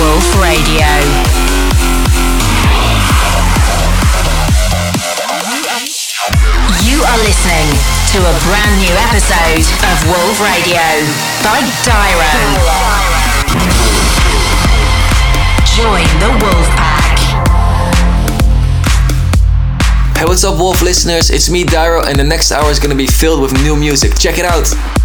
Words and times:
WOLV 0.00 0.40
Radio. 0.40 0.88
You 6.80 7.04
are 7.04 7.18
listening 7.20 7.68
to 8.08 8.18
a 8.24 8.32
brand 8.48 8.80
new 8.80 8.96
episode 8.96 9.60
of 9.84 10.00
WOLV 10.08 10.40
Radio 10.40 10.80
by 11.44 11.60
Dyro. 11.84 12.32
Join 15.76 16.08
the 16.16 16.32
Wolf 16.46 16.68
Pack. 16.80 17.18
Hey, 20.16 20.24
what's 20.24 20.44
up, 20.44 20.54
WOLV 20.54 20.80
listeners? 20.80 21.28
It's 21.28 21.50
me, 21.50 21.64
Dyro, 21.64 22.06
and 22.06 22.18
the 22.18 22.24
next 22.24 22.52
hour 22.52 22.70
is 22.70 22.78
gonna 22.78 22.94
be 22.94 23.06
filled 23.06 23.42
with 23.42 23.52
new 23.62 23.76
music. 23.76 24.18
Check 24.18 24.38
it 24.38 24.46
out. 24.46 24.99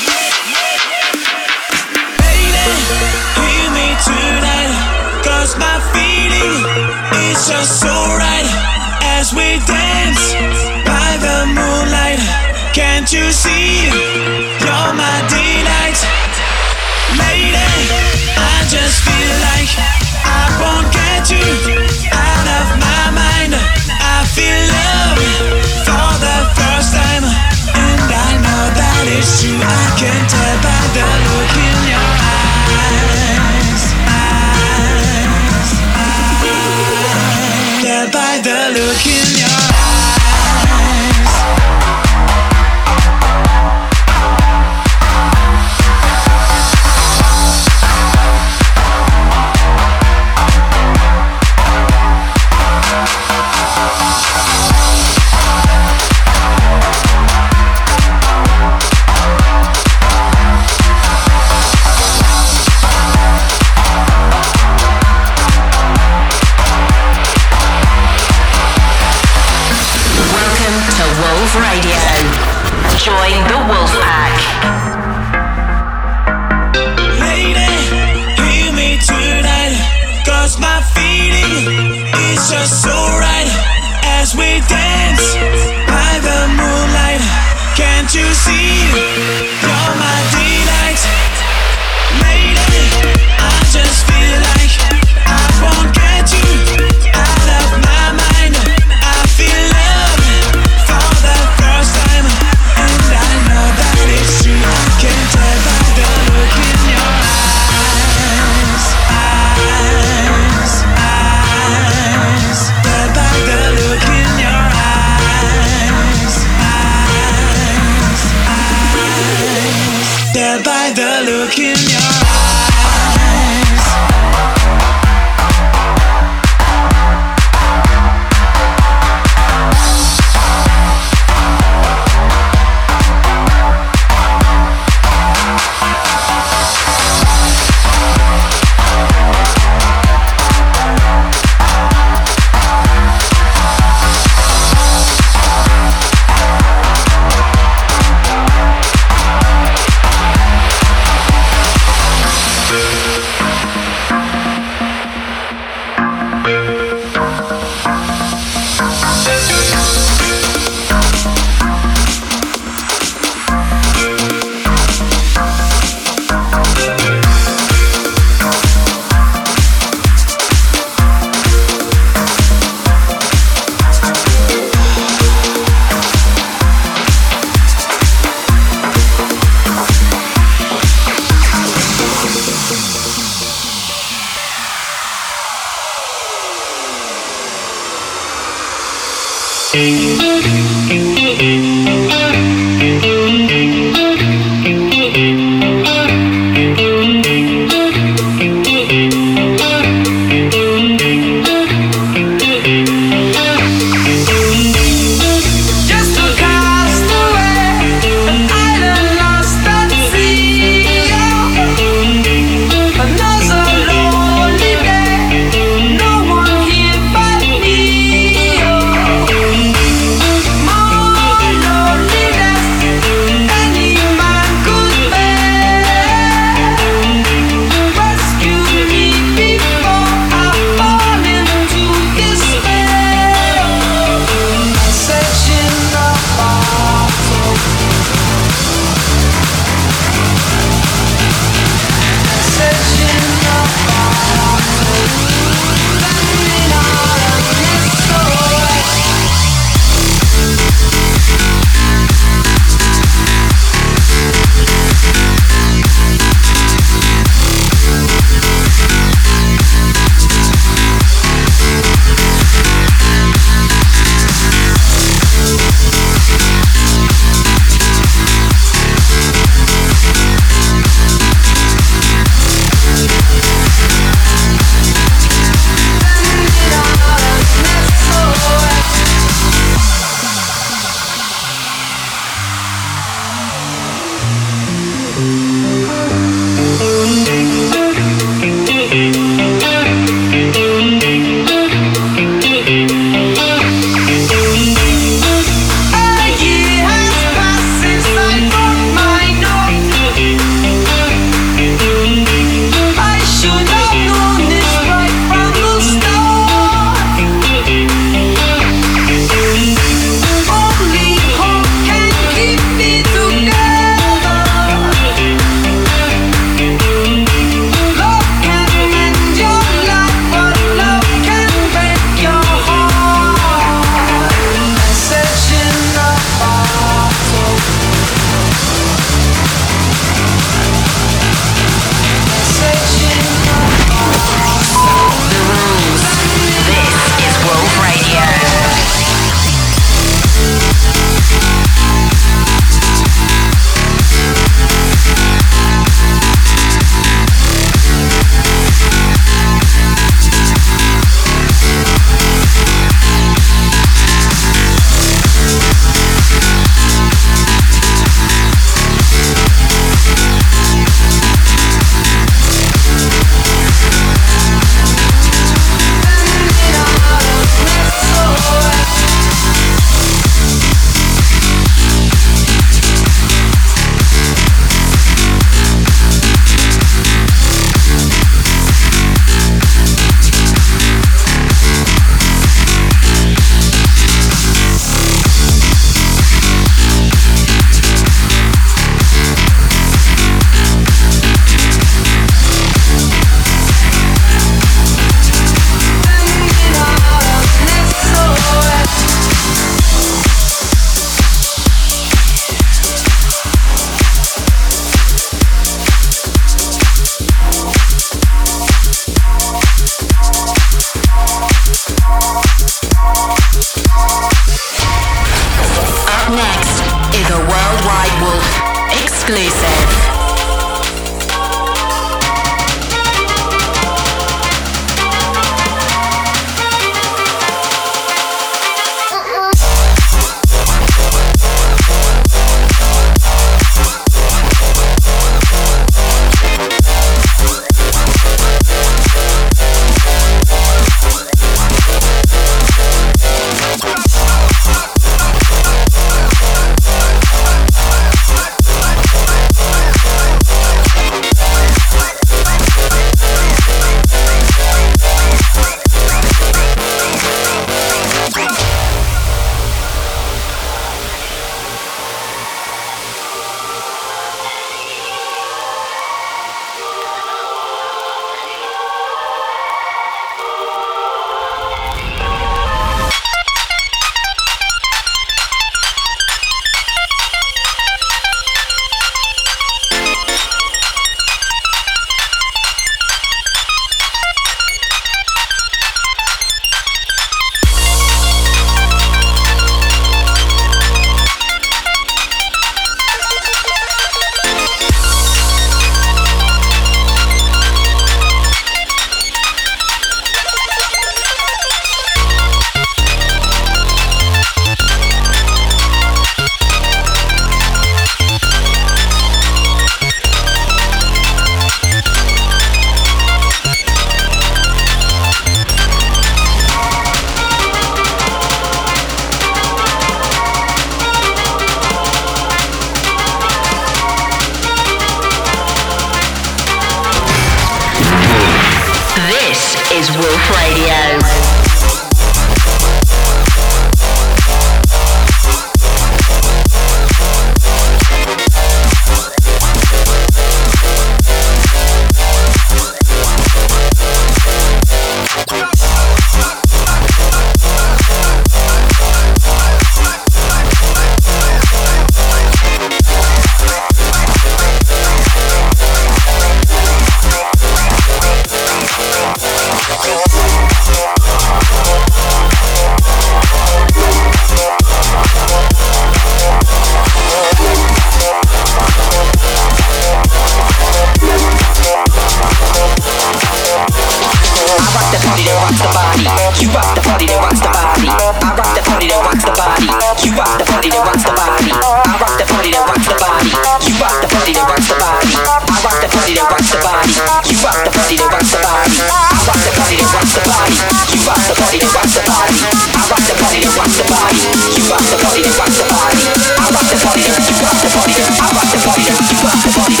party 575.30 575.46
that 575.46 575.62
rocks 575.62 575.78
the 575.78 575.88
body. 575.94 576.26
You 576.58 576.68
rock 576.74 576.90
the 576.98 577.02
party 577.06 577.26
that 577.30 577.38
rocks 577.38 577.62
the 577.62 577.70
body. 577.70 578.10
I 578.10 578.50
rock 578.50 578.74
the 578.74 578.82
party 578.82 579.06
that 579.06 579.22
rocks 579.22 579.44
the 579.46 579.54
body. 579.54 579.86
You 580.26 580.34
rock 580.34 580.58
the 580.58 580.66
party 580.66 580.90
that 580.90 581.06
rocks 581.06 581.22
the 581.22 581.30
body. 581.38 581.70
I 581.70 582.18
rock 582.18 582.34
the 582.34 582.46
party 582.50 582.70
that 582.74 582.82
rocks 582.90 583.06
the 583.06 583.14
body. 583.14 583.46
You 583.86 583.94
rock 584.02 584.18
the 584.18 584.26
party 584.26 584.52
that 584.58 584.66
rocks 584.66 584.90
the 584.90 584.98
body. 584.98 585.30
I 585.70 585.78
rock 585.86 586.00
the 586.02 586.10
party 586.10 586.34
that 586.34 586.50
rocks 586.50 586.70
the 586.74 586.78
body. 586.82 587.14
You 587.46 587.56
rock 587.62 587.78
the 587.86 587.90
party 587.94 588.16
that 588.18 588.26
rocks 588.34 588.50
the 588.50 588.58
body. 588.58 588.98
I 588.98 589.38
rock 589.46 589.62
the 589.62 589.70
party 589.78 589.96
that 590.02 590.10
rocks 590.10 590.34
the 590.34 590.42
body. 590.50 590.74
You 591.14 591.22
rock 591.30 591.46
the 591.46 591.54
party 591.54 591.78
that 591.78 591.94
rocks 591.94 592.10
the 592.10 592.26
body. 592.26 592.58
I 592.58 593.06
rock 593.06 593.22
the 593.22 593.34
party 593.38 593.60
that 593.62 593.70
rocks 593.78 593.94
the 593.94 594.04
body. 594.10 594.42
You 594.74 594.82
rock 594.90 595.06
the 595.06 595.16
party 595.22 595.40
that 595.46 595.54
rocks 595.54 595.78
the 595.78 595.86
body. 595.86 596.26
I 596.58 596.66
rock 596.74 596.86
the 596.90 596.98
party 596.98 597.22
that 597.30 597.38
you 597.46 597.54
rock 597.62 597.78
the 597.78 597.88
body. 597.94 598.18
I 598.18 598.50
rock 598.50 598.66
the 598.66 598.78
party 598.82 599.04
that 599.06 599.22
you 599.30 599.38
rock 599.46 599.62
the 599.62 599.70
body. 599.78 600.00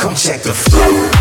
Come 0.00 0.14
check 0.16 0.42
the 0.42 0.54
flow. 0.54 1.19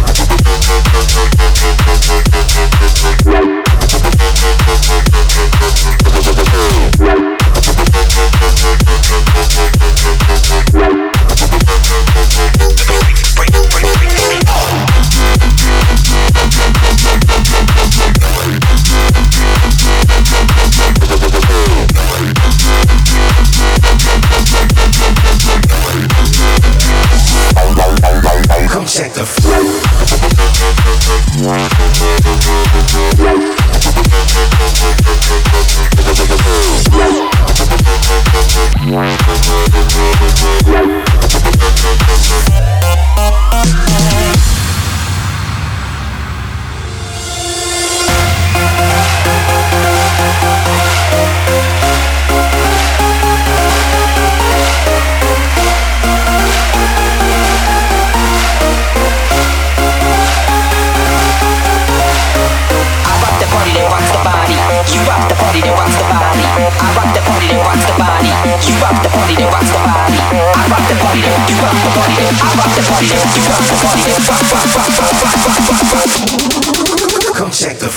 Come 77.36 77.52
check 77.52 77.78
the 77.78 77.90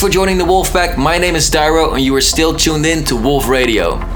For 0.00 0.08
joining 0.08 0.38
the 0.38 0.46
Wolfpack. 0.46 0.96
My 0.96 1.18
name 1.18 1.36
is 1.36 1.50
Dyro, 1.50 1.92
and 1.92 2.02
you 2.02 2.14
are 2.14 2.22
still 2.22 2.56
tuned 2.56 2.86
in 2.86 3.04
to 3.04 3.16
WOLV 3.16 3.48
Radio. 3.48 4.09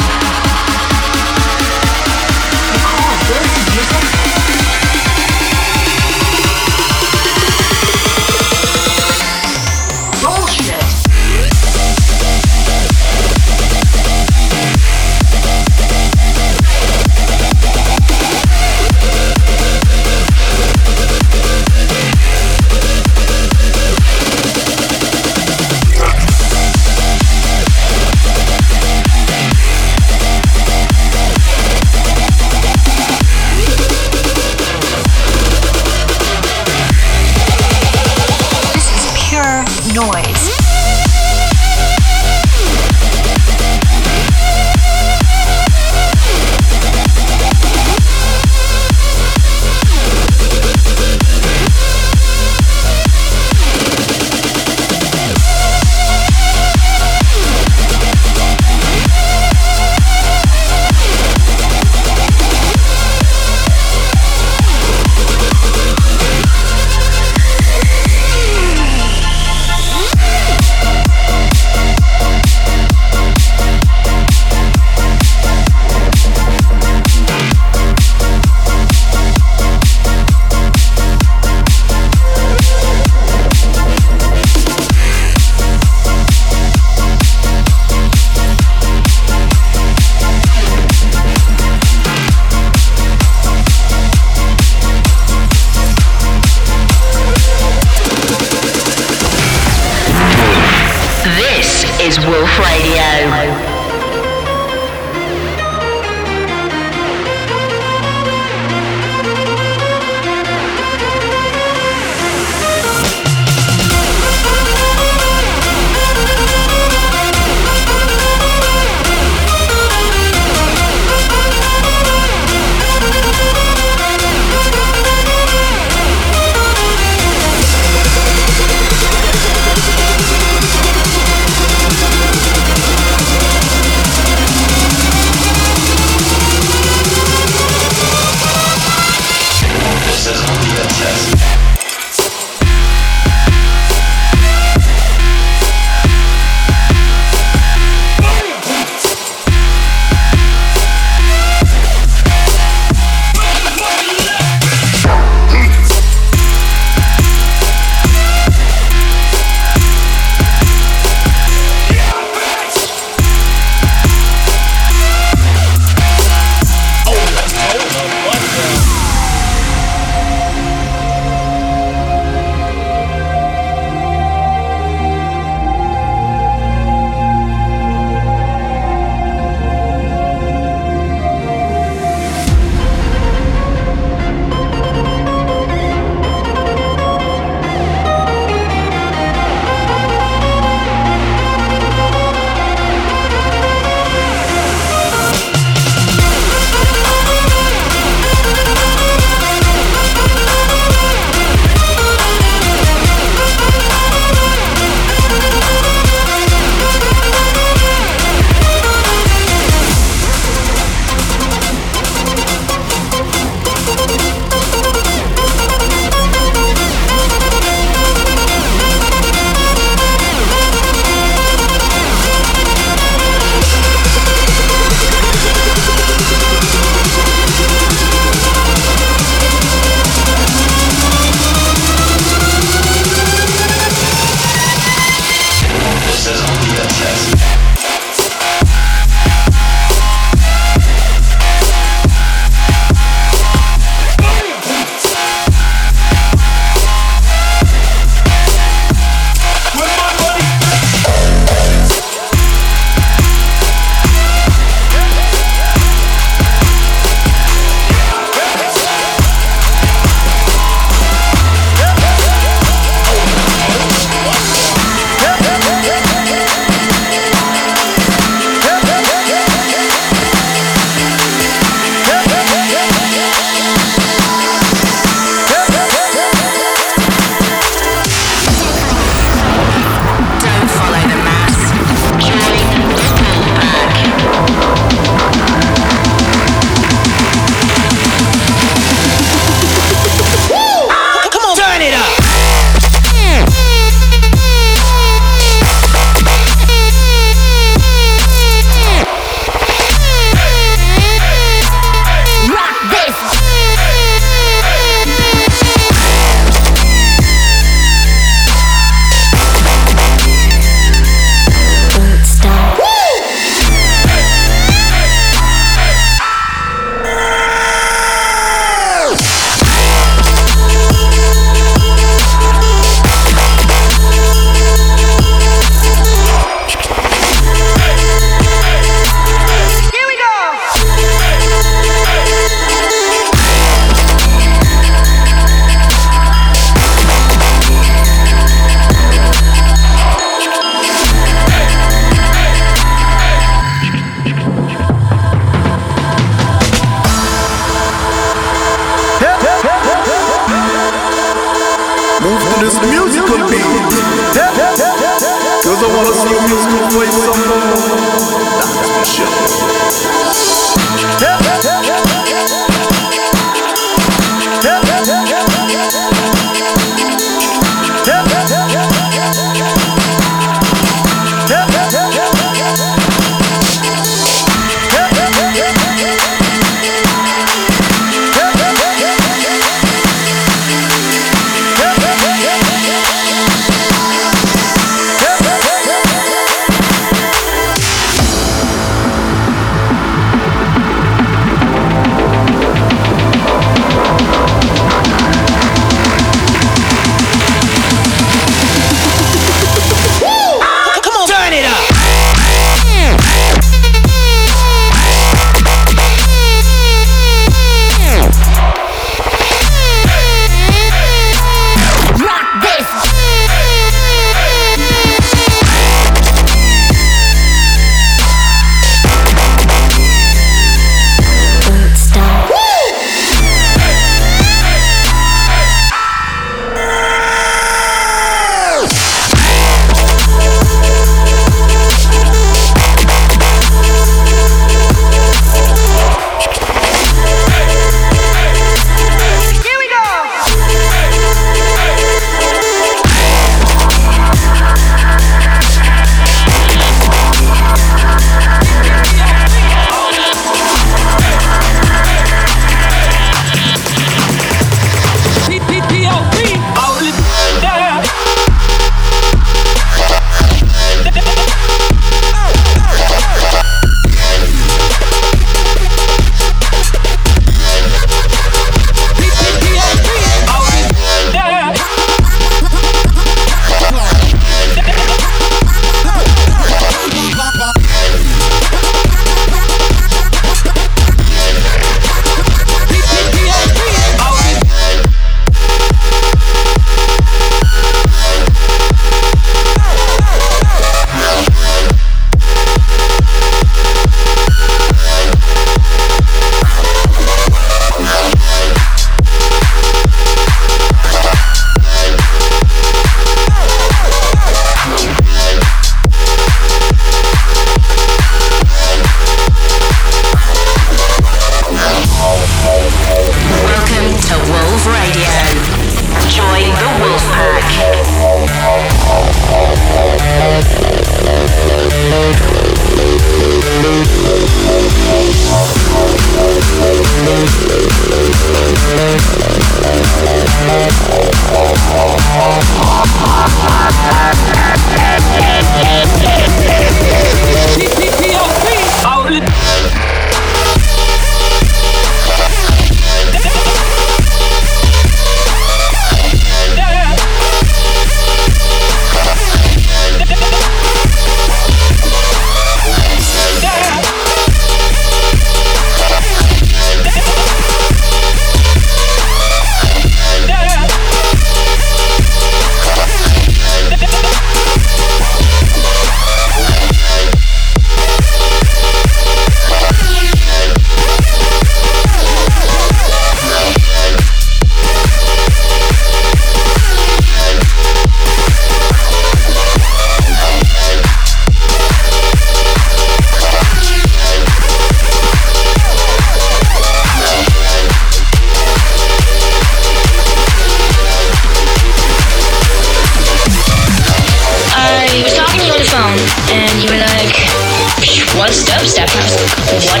was 598.48 598.64
what? 598.64 600.00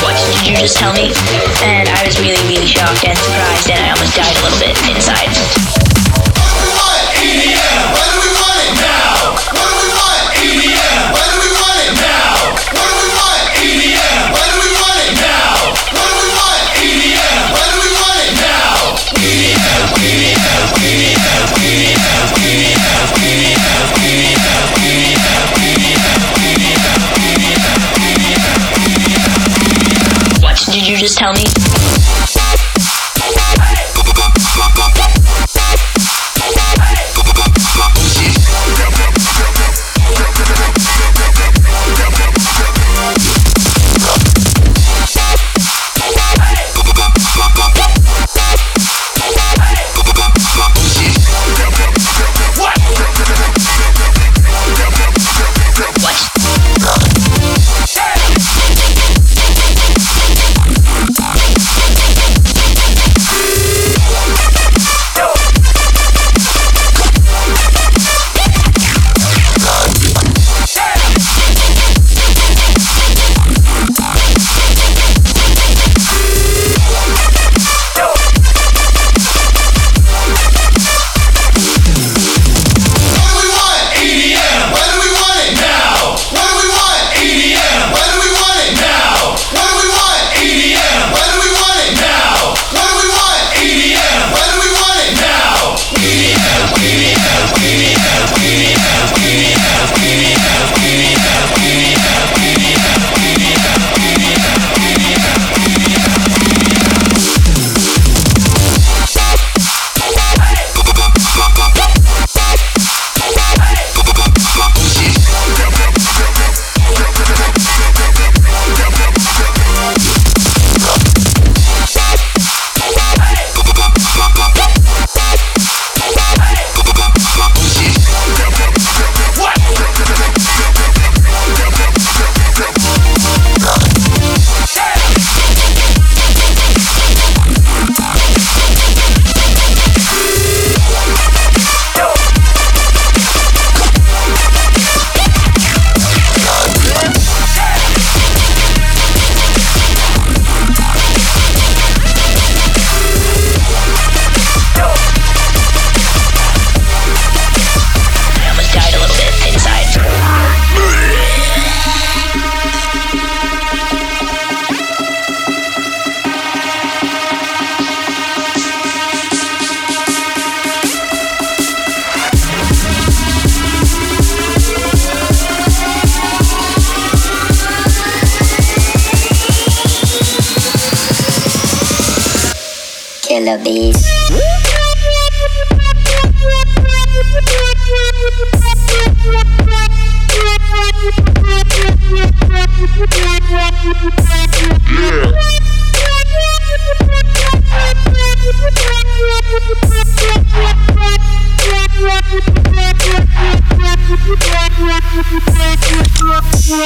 What 0.00 0.16
did 0.16 0.48
you 0.48 0.56
just 0.56 0.76
tell 0.76 0.92
me? 0.96 1.12
And 1.60 1.88
I 1.88 2.06
was 2.06 2.16
really, 2.18 2.40
really 2.48 2.66
shocked 2.66 3.04
and 3.04 3.16
surprised, 3.18 3.68
and 3.68 3.80
I 3.84 3.92
almost 3.92 4.16
died 4.16 4.32
a 4.32 4.40
little 4.40 4.58
bit 4.58 4.72
inside. 4.88 5.28
What 6.16 6.40
do 6.40 6.56
we 6.56 6.72
want? 6.72 7.04
EDM. 7.20 7.92
Do 8.00 8.16
we 8.16 8.32
want 8.32 8.60
it 8.64 8.72
now? 8.80 9.36
What 9.52 9.68
do 9.68 9.76
we 9.76 9.92
want? 9.92 10.24
EDM. 10.40 11.12
Do 11.12 11.36
we 11.36 11.52
want 11.52 11.80
it 11.84 11.92
now? 12.00 12.56
What 12.72 12.88
do 12.88 12.96
we 12.96 13.12
want? 13.12 13.44
EDM. 13.60 14.24
Do 14.32 14.56
we 14.56 14.72
want 14.80 15.00
it 15.04 15.20
now? 15.20 15.76
EDM. 19.20 19.76
EDM. 20.00 20.48
EDM. 20.80 21.20
EDM. 21.60 22.00
EDM. 22.40 22.75
just 31.06 31.18
tell 31.18 31.32
me? 31.34 31.95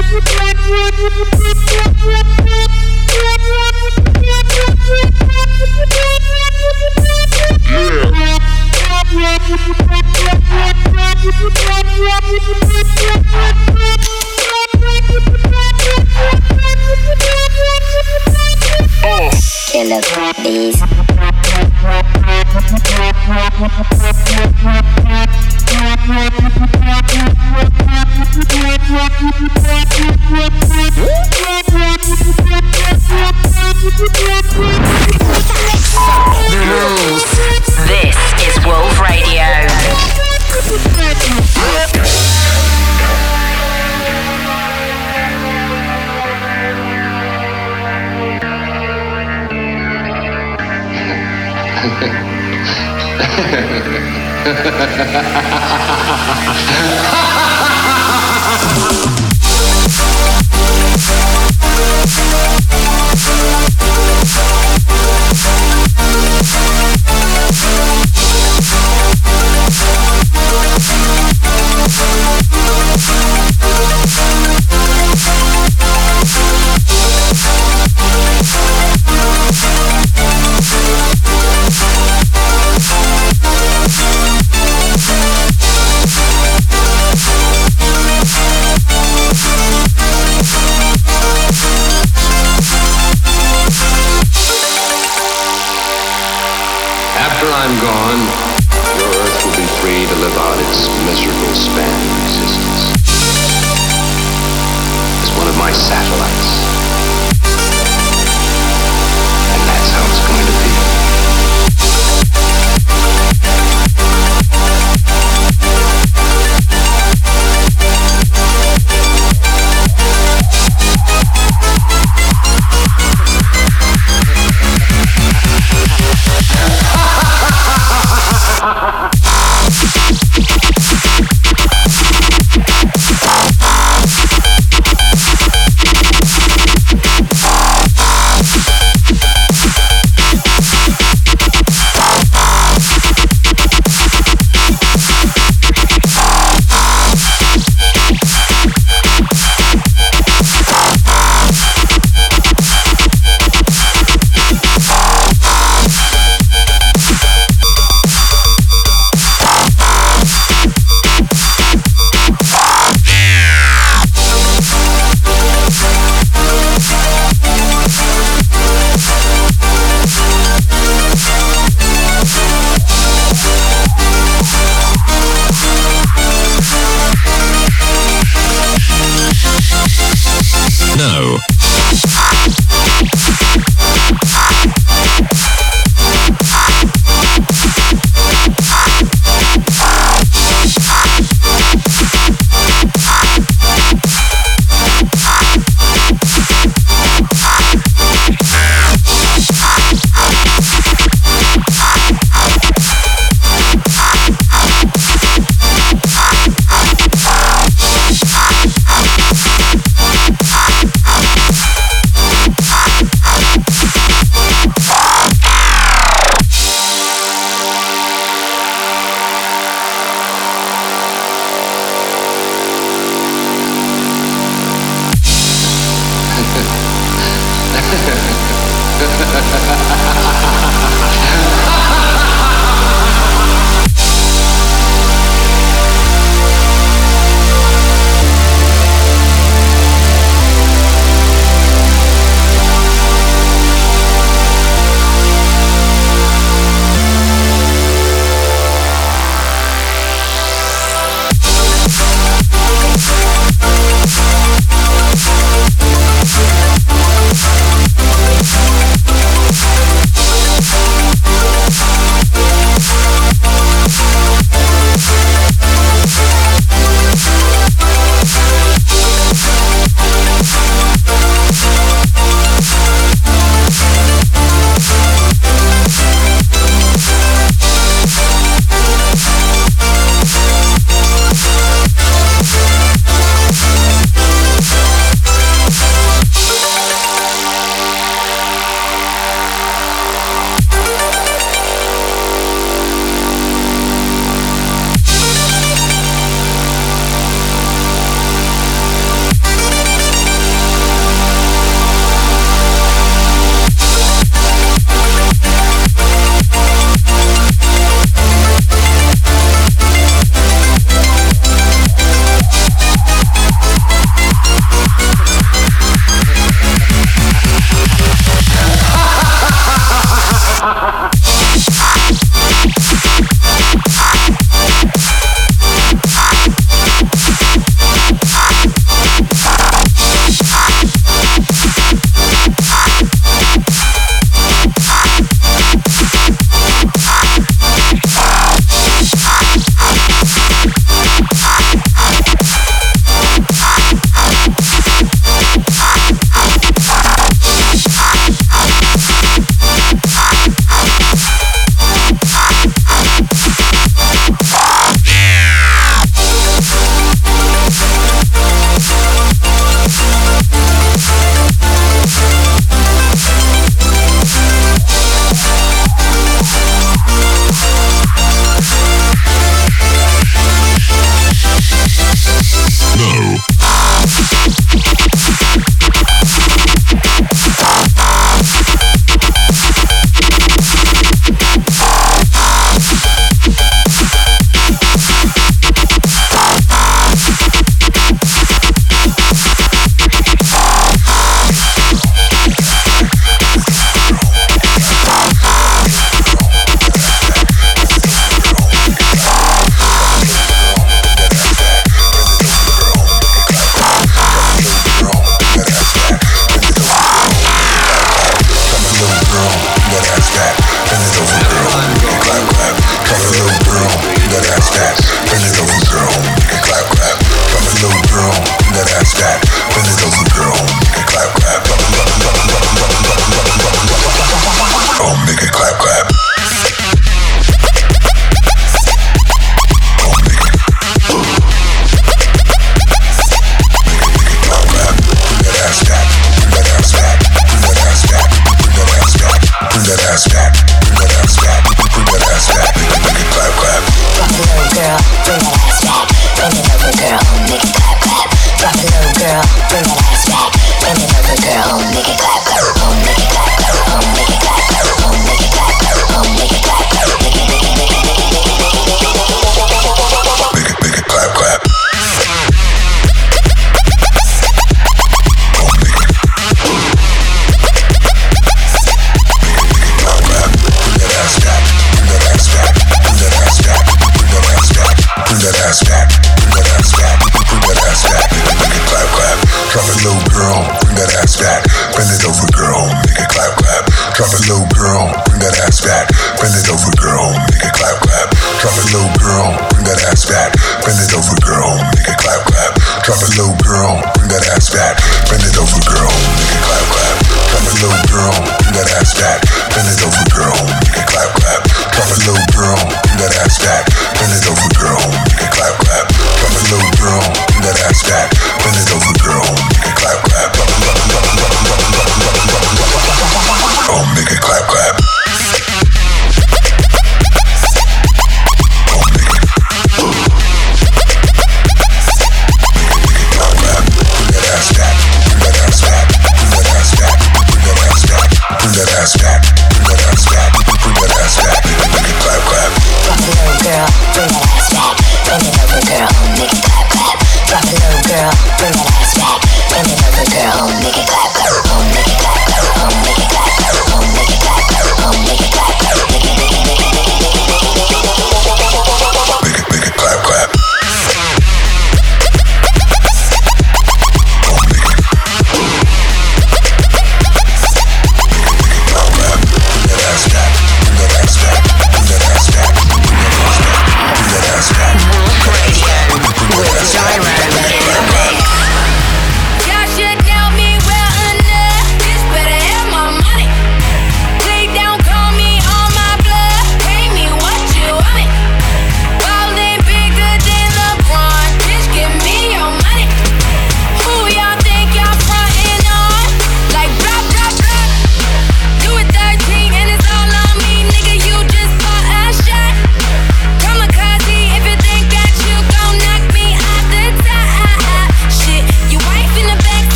Killer 0.00 0.50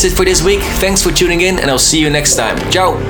That's 0.00 0.14
it 0.14 0.16
for 0.16 0.24
this 0.24 0.42
week. 0.42 0.60
Thanks 0.80 1.02
for 1.02 1.12
tuning 1.12 1.42
in, 1.42 1.58
and 1.58 1.70
I'll 1.70 1.78
see 1.78 2.00
you 2.00 2.08
next 2.08 2.34
time. 2.34 2.56
Ciao! 2.70 3.09